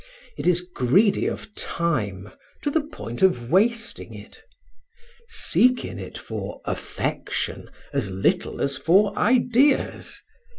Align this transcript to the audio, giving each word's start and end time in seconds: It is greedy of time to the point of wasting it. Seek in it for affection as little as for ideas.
It 0.35 0.47
is 0.47 0.61
greedy 0.61 1.27
of 1.27 1.53
time 1.53 2.31
to 2.63 2.71
the 2.71 2.81
point 2.81 3.21
of 3.21 3.51
wasting 3.51 4.15
it. 4.15 4.41
Seek 5.29 5.85
in 5.85 5.99
it 5.99 6.17
for 6.17 6.59
affection 6.65 7.69
as 7.93 8.09
little 8.09 8.61
as 8.61 8.77
for 8.77 9.15
ideas. 9.15 10.19